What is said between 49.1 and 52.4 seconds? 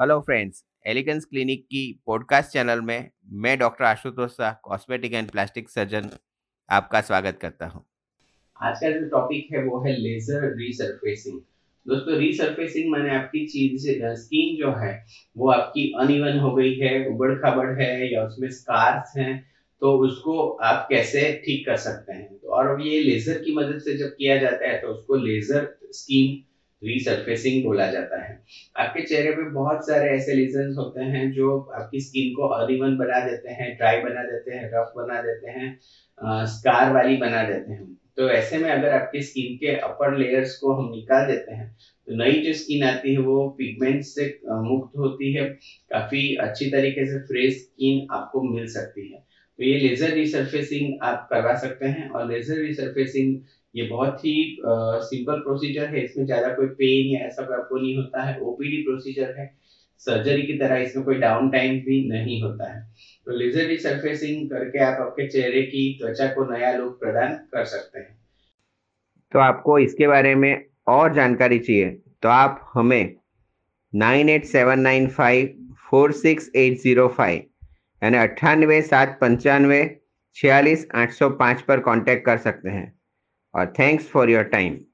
है। तो ये लेजर रिसर्फेसिंग आप करवा सकते हैं और